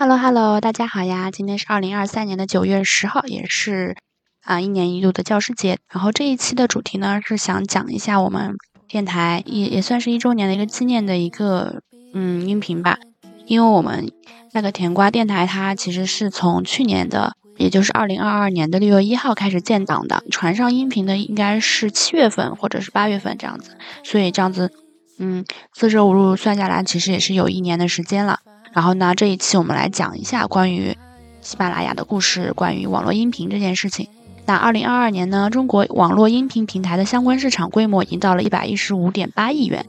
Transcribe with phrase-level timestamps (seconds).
[0.00, 1.32] Hello Hello，大家好呀！
[1.32, 3.96] 今天是二零二三年的九月十号，也是
[4.44, 5.76] 啊一年一度的教师节。
[5.92, 8.54] 然后这一期的主题呢是想讲一下我们
[8.86, 11.82] 电台也也算是一周年的一个纪念的一个
[12.14, 13.00] 嗯音频吧。
[13.46, 14.12] 因为我们
[14.52, 23.76] 那个甜瓜电台它其实是从去年的，也就是二零二二年的六月一号开始建档的，传上音频的应该是七月份或者是八月份这样子。
[24.04, 24.70] 所以这样子
[25.18, 28.38] 嗯四舍五入算下来，其实也是有一年的时间了。
[28.72, 30.96] 然后呢，这一期我们来讲一下关于
[31.40, 34.08] 喜马拉雅的故事，关于网络音频这件事情。
[34.46, 39.84] 那二零二二年呢，中国网络音频平台的相关市场规模已经到了一百一十五点八亿元，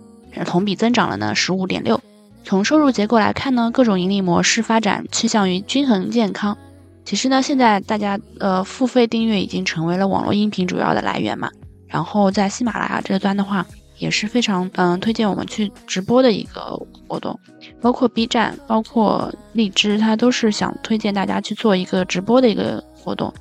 [0.46, 2.00] 同比增长了呢十五点六。
[2.44, 6.58] 从收入结构来看呢，各种盈利模式发展趋向于均衡健康。
[7.06, 11.50] 其实呢，现在大家呃付费订阅已经成为了网络音频主要的来源嘛。
[11.88, 13.66] 然后在喜马拉雅这端的话。
[14.00, 16.76] 也是非常嗯推荐我们去直播的一个
[17.08, 17.40] 活动，
[17.80, 23.32] 包括 B 站，包括荔枝，它都是想推荐大家去做一个直播的一个活动。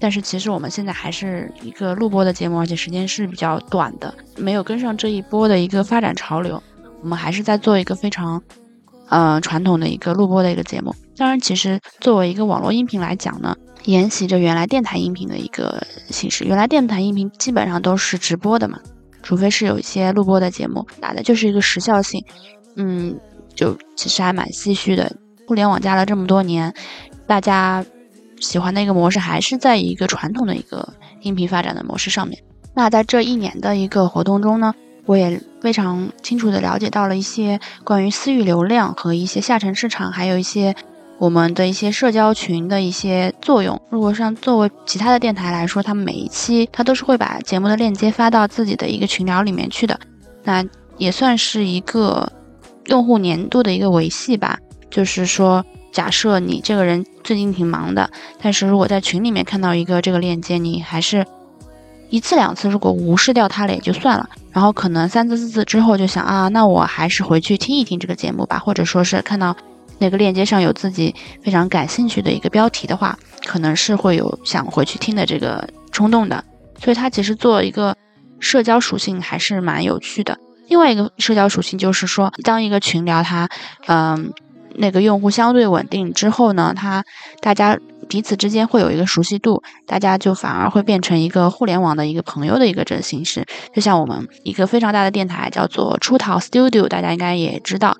[0.00, 6.62] 但是其实我们现在还是一个录播的节目，而且时间是比较短的，没有跟上这一波的一个发展潮流。
[7.02, 8.42] 我们还是在做一个非常
[9.08, 10.94] 嗯传统的一个录播的一个节目。
[11.16, 16.44] 当然，其实作为一个网络音频来讲呢，沿袭着原来电台音频的一个形式。
[16.44, 18.78] 原来电台音频基本上都是直播的嘛。
[19.28, 22.24] 除非是有一些录播的节目，打的就是一个时效性，
[22.76, 23.14] 嗯，
[23.54, 25.14] 就其实还蛮唏嘘的。
[25.46, 26.72] 互联网加了这么多年，
[27.26, 27.84] 大家
[28.40, 32.42] 喜欢的一个模式还是在一个传统的一个音频发展的模式上面。
[32.72, 40.74] 那在这一年的一个活动中呢，我也非常清楚的了解到了一些关于私域流量和一些下沉市场，还有一些。
[41.18, 49.98] 我们的一些社交群的一些作用，如果像作为其他的电台来说，他们每一期他都是会把节目的链接发到自己的一个群聊里面去的，
[50.44, 50.64] 那
[50.96, 52.32] 也算是一个
[52.86, 54.60] 用户粘度的一个维系吧。
[54.88, 58.08] 就是说，假设你这个人最近挺忙的，
[58.40, 61.26] 但是如果在群里面看到一个这个链接，你还是
[62.10, 69.56] 一次两次如果无视掉它了也就算了，然后可能三次四次之后就想啊，那我还是回去听一听这个节目吧，或者说是看到。
[69.98, 76.44] 那个链接上有自己非常感兴趣的一个标题的话，可能是会有想回去听的这个冲动的。
[76.80, 77.96] 所以它其实做一个
[78.38, 80.38] 社交属性还是蛮有趣的。
[80.68, 83.48] 另外一个社交属性就是说，当一个群聊它，
[83.86, 84.32] 嗯，
[84.76, 87.02] 那个用户相对稳定之后呢，它
[87.40, 87.76] 大家
[88.08, 93.44] 彼此之间会有一个熟悉度，大家就反而会变成一个互联网的一个朋友的一个这形式。
[93.74, 97.96] 就像我们一个非常大的电台叫做出逃 Studio，大家应该也知道。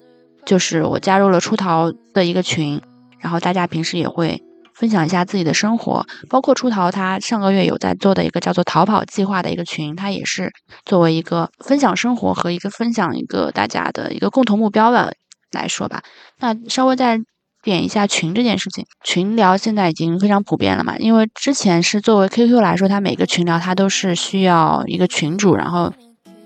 [0.46, 2.80] 就是我加入了出逃的一个群，
[3.20, 4.42] 然后大家平时也会
[4.74, 10.50] 分享一下自己的生活，包括出逃他上个月有在做的一个叫做逃跑计划的一个群，他也是
[10.84, 15.14] 作为一个分享生活和一个分享一个大家的一个共同目标的
[15.52, 16.02] 来说吧。
[16.38, 17.18] 那稍微再
[17.62, 25.92] 点一下群这件事情，群聊现在已经非常普遍了嘛，因为之前是作为 QQ 来说，它每个群聊它都是需要一个群主，然后。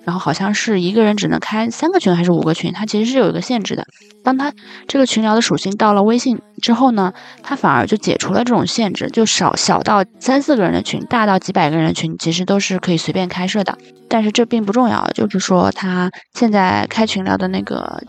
[0.04, 3.86] 然后好像是一个人只能开三个群还是五个群，它其实是有一个限制的。
[4.24, 4.52] 当它
[4.86, 13.76] 这个群聊的属性到了微信之后呢，它反而就解除了这种限制，就少小到三四个人的群，大到几百个人的群，其实都是可以随便开设的。
[14.08, 18.02] 但是这并不重要，就是说它现在开群聊的那个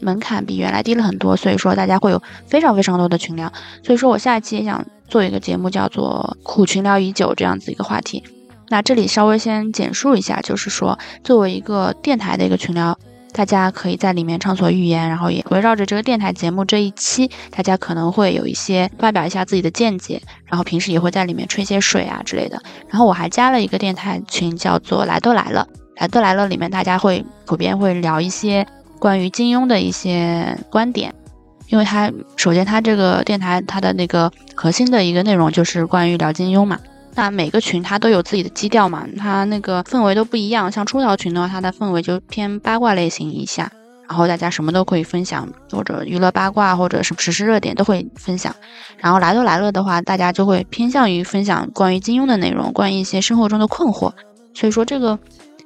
[0.00, 3.52] 门槛比原来低了很多，所以说大家会有非常非常多的群聊。
[3.82, 8.22] 所以说我下一期也想做一个节目，叫做“苦群聊已久”这样子一个话题。
[8.70, 12.98] 那这里稍微先简述一下，就是说，作为一个电台的一个群聊，
[13.32, 22.60] 大家可以在里面畅所欲言，然后也围绕着这个电台节目这一期，大家可能会有一些发表一下自己的见解，然后平时也会在里面吹些水啊之类的。
[22.88, 25.66] 然后我还加了一个电台群，叫做“来都来了
[25.96, 28.66] ”，“来都来了”里面大家会普遍会聊一些
[28.98, 31.14] 关于金庸的一些观点，
[31.68, 36.78] 因为它首先它这个电台它的那个核心的一个内容就是关于聊金庸嘛。
[37.18, 40.70] 那每个群它都有自己的基调嘛，它那个氛围都不一样。
[40.70, 43.68] 像出逃群的话，它的氛围就偏八卦类型一下，
[44.08, 48.54] 然后大家什么都可以分享，或者娱乐八卦，或者是实时热点都会分享。
[48.98, 54.12] 然后来都来了的话，大家就会偏向于分享关于金庸的内容，关于一些生活中的困惑。
[54.54, 55.18] 所以说这个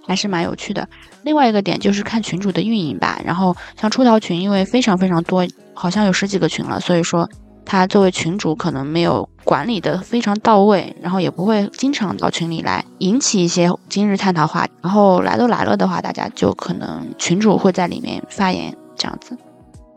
[0.06, 0.88] 还是蛮有趣的。
[1.22, 3.20] 另外一个点就是看群主的运营吧。
[3.22, 7.28] 然后像出逃群，因为非常非常多，好像有十几个群了，所以说
[7.64, 19.36] 他作为群主可能没有管理的非常到位，然后也不会经常到群里来引起一些今日探讨话题，然后来都来了的话，大家就可能群主会在里面发言这样子。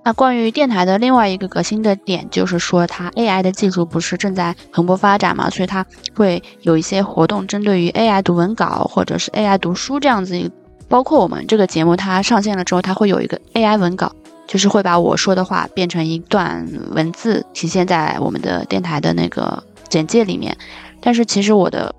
[0.03, 5.83] 那关于电台的另外一个革新的点，就是说它 AI 的技术不是正在蓬勃发展嘛，所以它
[6.15, 10.51] 会有一些活动针对于 AI 读文稿或者是 AI 读书这样子，
[10.88, 14.11] 包括我们这个节目它上线了之后，它会有一个 AI 文稿，
[14.47, 20.56] 就是会把我说的话变成一段文字体现在我们的电台的那个简介里面，
[21.01, 21.94] 但是其实我的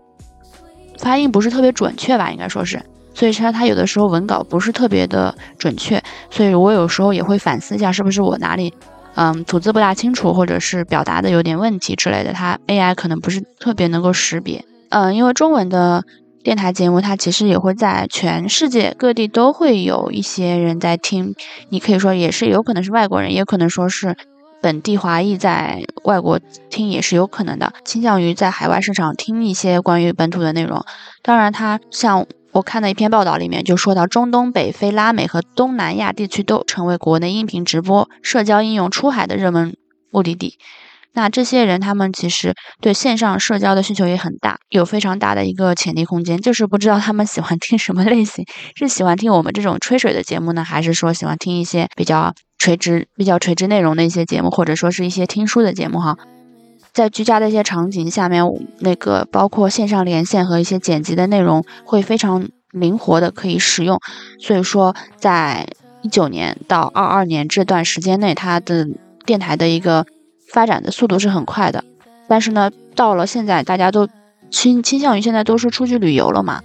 [0.99, 2.83] 发音不是特别准确吧，应该说是。
[3.15, 8.75] 所以说他有的时候文稿不是特别的准确，所以我有时候也会反思一下，是不是我哪里，
[9.15, 14.63] 嗯，吐字不大清楚，或者是表达的有点问题之类的，它 AI 可能不是特别能够识别。
[14.91, 16.05] 嗯，因为中文的
[16.47, 21.35] 电台节目，它其实也会在全世界各地都会有一些人在听，
[21.71, 24.17] 你可以说也是有可能是外国人，也可能说是
[24.63, 26.39] 本地华裔在外国
[26.71, 30.85] 听也是有可能的，倾向于在海外市场听一些关于本土的内容。
[31.21, 32.25] 当然，它像。
[32.53, 39.77] 我看的一篇报道里面就说到，中东北非、拉美和东南亚地区都成为国内音频直播、社交应用出海的热门
[40.11, 40.57] 目的地。
[41.17, 46.39] 那这些人他们其实对线上社交的需求也很大，有非常大的一个潜力空间。
[46.39, 56.19] 就是不知道他们喜欢听什么类型，是喜欢听我们这种吹水的节目呢，还是说喜欢听一些比较垂直、比较垂直内容的一些节目，或者说是一些听书的节目哈？
[56.93, 58.45] 在居家的一些场景下面，
[58.81, 63.99] 那个包括线上连线和一些剪辑的内容会非常灵活的可以使用，
[64.39, 65.67] 所以说在
[66.03, 68.87] 一九年到二二年这段时间内，它的
[69.25, 70.07] 电台的一个
[70.57, 71.85] 发展的速度是很快的。
[72.27, 74.09] 但是呢，到了现在，大家都
[74.51, 76.63] 倾倾向于现在都是出去旅游了嘛，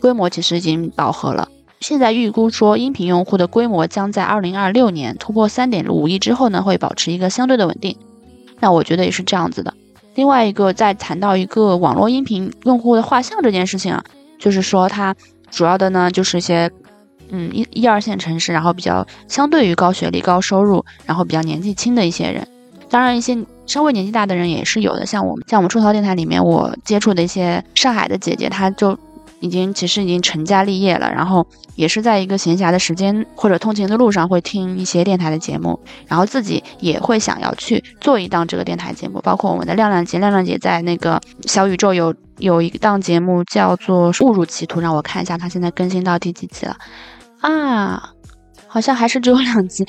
[0.00, 1.48] 规模其实已经饱和了。
[1.80, 7.96] 现在预估说，音频用户的规模将在二零二六年突破三点五亿之后呢，会保持一个相对的稳定。
[8.60, 9.74] 那我觉得也是这样子的。
[10.14, 14.04] 另外一个，在谈到一个网络音频用户的画像这件事情啊，
[14.38, 15.14] 就是说它
[15.50, 16.70] 主要的呢，就是一些
[17.30, 22.46] 嗯一一二线城市，然后比较相对于高学历、高收入，然后比较年纪轻的一些人。
[22.94, 23.36] 当然，一些
[23.66, 25.04] 稍微年纪大的人也是有的。
[25.04, 28.96] 像我们，像我们出逃电台里面，我接触的一些上海的姐姐，她就。
[29.40, 39.20] 已经其实已经成家立业了，然后也是在一个闲暇的时间或者通勤的路上会听一些电台的节目，然后自己也会想要去做一档这个电台节目。
[39.20, 46.74] 包括我们的亮亮姐，亮亮姐在那个小宇宙有有一档节目叫做《误入歧途》，让我看一下她现在更新到第几集了
[47.40, 48.14] 啊？
[48.66, 49.86] 好像还是只有两集，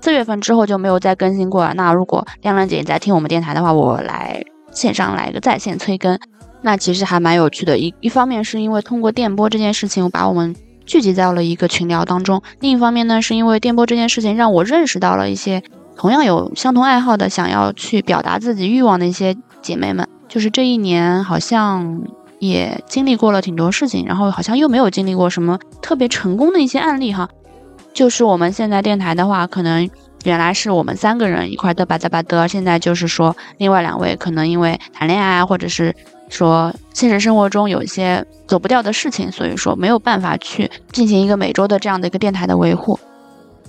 [0.00, 1.74] 四月份之后就没有再更新过了。
[1.74, 4.42] 那如果亮亮姐你在听我们电台的话，我来
[4.72, 6.18] 线上来一个在线催更。
[6.62, 10.54] 那其实还蛮有趣的，一一方面是因为通过电波这件事情，把我们
[10.84, 15.62] 聚集在了一个群聊当中；另一方面呢，是因为电波这件事情让我认识到了一些
[15.96, 20.06] 同样有相同爱好的、想要去表达自己欲望的一些姐妹们。
[20.28, 22.02] 就是这一年好像
[22.38, 27.28] 也经历过了挺多事情，然后好像又没有经历过什么特别成功的一些案例哈。
[27.92, 29.88] 就是我们现在电台的话，可能
[30.24, 35.94] 原来是我们三个人一块嘚吧嘚吧嘚，现在就是说另外两位可能因为谈恋爱，或者是。
[36.30, 43.00] 说现实生活中有一些走不掉的事情，所以说没有办法去进行一个每周的这样的一个电台的维护。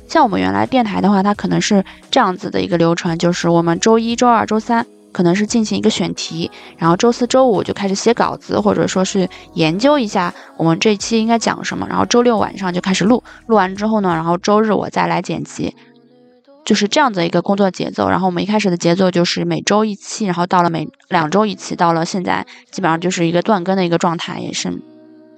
[0.07, 15.75] 像我们原来电台的话，它可能是这样子的一个流程，就是我们周一周二周三可能是进行一个选题，然后周四周五就开始写稿子，或者说是研究一下我们这期应该讲什么，然后周六晚上就开始录，录完之后呢，然后周日我再来剪辑。
[16.63, 24.71] 就是这样的一个工作节奏，然后我们一开始的节奏就是每周一期，然后到了每两周一期，到了现在基本上就是一个断更的一个状态，也是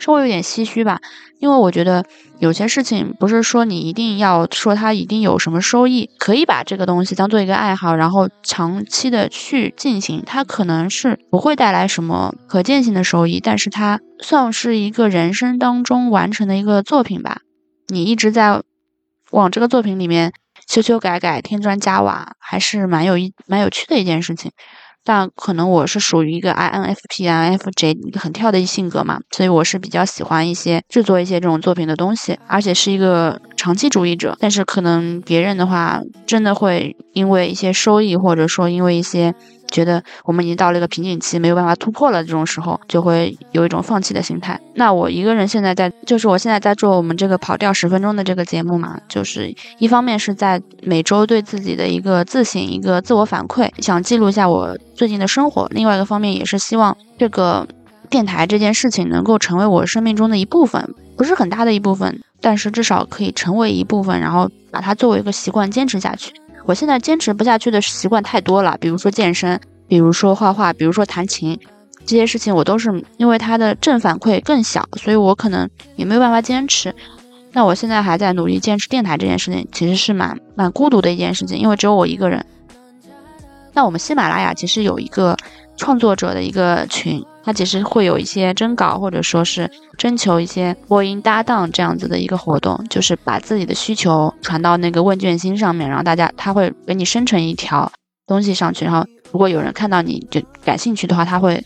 [0.03, 0.99] 稍微有点唏嘘吧。
[1.39, 2.05] 因为我觉得
[2.39, 17.41] 有些事情不是说你一定要说它一定有什么收益，可以把这个东西当做一个爱好，然后长期的去进行，它可能是不会带来什么可见性的收益，但是它算是一个人生当中完成的一个作品吧。
[17.87, 18.61] 你一直在
[19.31, 20.33] 往这个作品里面。
[20.65, 24.51] 修修改改，添砖加瓦，还是蛮有一蛮有趣的一件事情。
[25.03, 34.37] 但可能我是属于一个 INFP I N F J 很跳的性格嘛，所以我是比较喜欢一些制作一些这种作品的东西，而且是一个长期主义者。
[34.39, 39.33] 但是可能别人的话，真的会因为一些收益，或者说因为一些。
[39.73, 44.57] 觉得我们已经到了一个瓶颈期，没有办法突破了，这种时候就会有一种放弃的心态。
[44.75, 57.67] 那我一个人现在在，就是我现在在做我们这个跑调十分钟的这个节目嘛，就是一方面是在每周对自己的一个自省、一个自我反馈，想记录一下我最近的生活；另外一个方面也是希望这个
[58.09, 62.21] 电台这件事情能够成为我生命中的一部分，不是很大的一部分。
[62.45, 66.33] 但是至少可以成为一部分，然后把它作为一个习惯坚持下去。
[66.65, 71.59] 我现在坚持不下去的习惯太多了，比如说健身，比如说画画，比如说弹琴，
[72.05, 76.95] 这些事情我都是因为它的正反馈更小，所以我可能也没有办法坚持。
[77.51, 82.45] 那我现在还在努力坚持电台这件事情，其实是蛮蛮孤独的一件事情，因为只有我一个人。
[83.73, 85.35] 那我们喜马拉雅其实有一个
[85.77, 97.91] 创作者的一个群，他其实会有一些征稿或者说是征求一些播音搭档这样子的一个活动，就是把自己的需求传到那个问卷星上面，然后大家他会给你生成一条
[98.25, 101.63] 东西上去，然后如果有人看到你就感兴趣的话，他会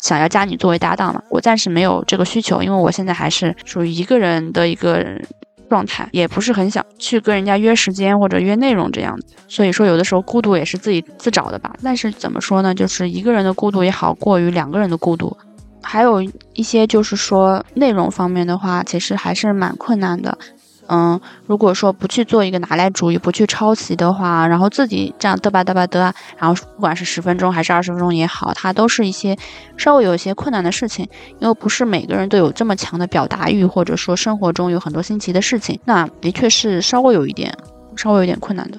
[0.00, 1.22] 想要加你作为搭档嘛。
[1.30, 5.20] 我暂时没有这个需求，因为我现在还是属于一个人的一个。
[5.68, 11.74] 状态也不是很想去跟人家约时间或者约内容这样子，所以说有的时候孤独也是自己自找的吧。
[11.82, 15.36] 但是怎么说呢，就是一个人的孤独也好过于两个人的孤独。
[15.82, 16.22] 还有
[16.54, 20.36] 一些就是说内容方面的话，其实还是蛮困难的。
[20.88, 29.36] 嗯，如果说不去做一个拿来主义，不去抄袭的话，然后自己这样嘚吧嘚吧嘚，然后不管是十分钟还是二十分钟也好，它都是一些
[29.76, 37.56] 稍微有一些困难的事情，因为不是每个人都有这么强的表达欲，或者说生活中有很多新奇的事情，那的确是稍微有一点，
[37.96, 38.78] 稍微有点困难的。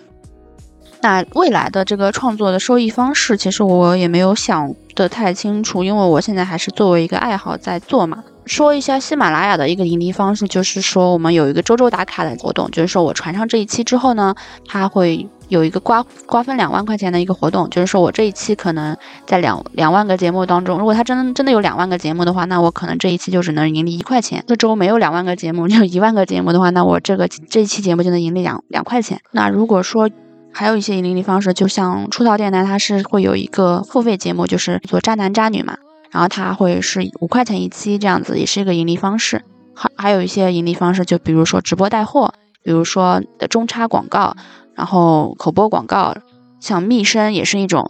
[1.02, 8.24] 那未来的这个创作的收益方式，其实我也没有想得太清楚，因为我现在还是作为一个爱好在做嘛。
[8.46, 14.36] 说一下喜马拉雅的一个盈利方式，就是说我们有一个周周打卡的活动，就是说我传上这一期之后呢，
[14.68, 24.44] 它会有一个瓜瓜分两万块钱的一个活动，就是说我这一期可能在两两万个节目当中，如果它真真的有两万个节目的话，那我可能这一期就只能盈利一块钱。
[24.48, 29.20] 这周没有两万个节目，就一万个节目的话，那我这个这一期节目就能盈利两两块钱。
[29.32, 30.10] 那如果说
[30.54, 35.78] 还有一些盈利方式，就像出道电台，它是会有一个付费节目，就是做渣男渣女嘛。
[36.12, 39.44] 然后它会是五块钱一期这样子，也是一个盈利方式。
[39.74, 42.34] 还还有一些盈利方式，就比如说直播带货，
[42.64, 44.36] 比如说的中插广告，
[44.74, 46.16] 然后口播广告，
[46.62, 47.86] 像密声也是一种。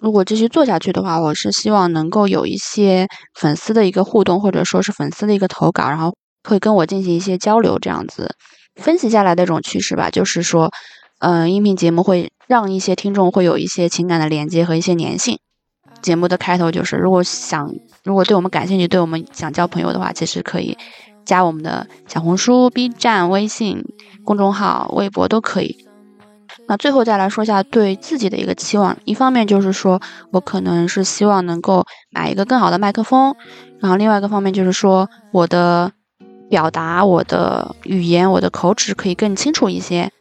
[0.00, 8.36] 如果继续做下去的话，我是希望能够有一些粉丝的一个互动，或者说是粉丝的一个投稿，然后会跟我进行一些交流，这样子
[8.76, 10.10] 分析下来的一种趋势吧。
[10.10, 10.70] 就是说，
[11.20, 15.38] 嗯，音频节目会让一些听众会有一些情感的连接和一些粘性。
[16.04, 20.76] 节目的开头就是，如果想，如果对我们感兴趣，对我们想交朋友的话，其实可以
[21.24, 23.82] 加我们的小红书、B 站、微信
[24.22, 25.88] 公众号、微博都可以。
[26.68, 29.98] 那最后再来说一下对自己的一个期望，一方面就是说
[30.30, 33.34] 我可能是希望能够买一个更好的麦克风，
[33.80, 35.90] 然后另外一个方面就是说我的
[36.50, 40.12] 表达、我的语言、我的口齿可以更清楚一些，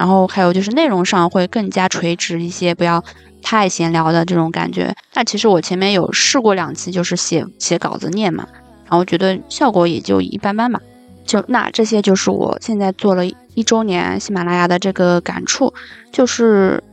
[0.00, 3.04] 然后还有就是内容上会更加垂直一些，不要。
[3.42, 8.46] 太闲聊的这种感觉，那其实我前面有试过两期，就是写写稿子念嘛，
[8.84, 10.78] 然后觉得效果也就一般般吧。
[11.24, 15.72] 就那这些就是我现在做了一周年喜马拉雅的这个感触，
[16.12, 16.84] 就是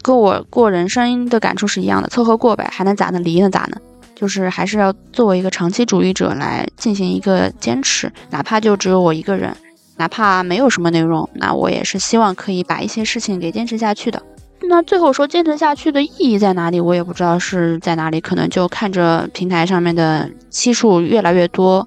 [0.00, 3.20] 跟我过人生的感触是一样的，凑合过呗，还能咋呢？
[3.20, 3.76] 离了咋呢？
[4.14, 9.54] 就是还是要作为一个长期主义者来进行一个坚持，哪怕就只有我一个人，
[10.00, 14.22] 哪怕没有什么内容，那我也是希望可以把一些事情给坚持下去的。
[14.62, 16.80] 那最后说坚持下去的意义在哪里？
[16.80, 21.86] 我也不知道是在哪里，可能就看着平台上面的期数越来越多，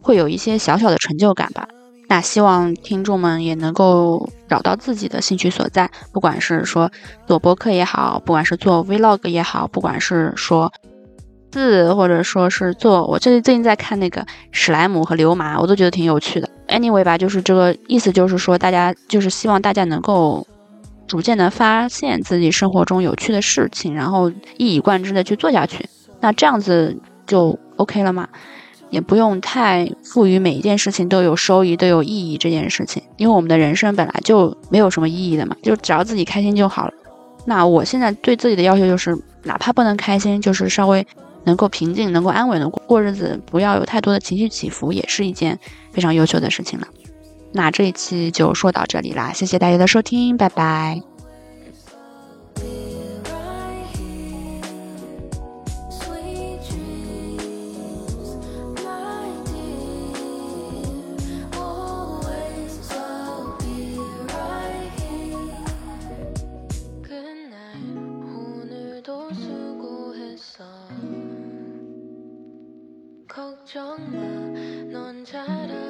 [0.00, 1.66] 会有一些小小的成就感吧。
[2.08, 6.88] 那希望听众们也能够找到自己的兴趣所在，不管是说
[7.26, 10.72] 做播客也好，不管是做 vlog 也好，不管是说
[11.50, 16.48] 字或者说是做，我最最近在看那个史莱姆和流麻，我都觉得挺有趣的。
[16.68, 20.46] Anyway 吧，就是这个意思，就是说大家就是希望大家能够。
[21.06, 25.84] 逐渐的发现自己生活中有趣的事情，然后一以贯之的去做下去，
[26.20, 28.28] 那这样子就 OK 了嘛？
[28.90, 36.94] 也不用太赋予每一件事情都有收益、都有意义这件事情，因为我们的人生本来就没有什么意义的嘛，就只要自己开心就好了。
[37.44, 41.04] 那我现在对自己的要求就是，哪怕不能开心，就是稍微
[41.44, 45.58] 能够平静、能够安稳的过日子，不要有太多的情绪起伏，也是一件
[45.92, 46.86] 非常优秀的事情了。
[47.52, 51.00] 那这一期就说到这里啦，谢谢大家的收听，拜拜。
[73.30, 75.89] 걱정 마넌 잘알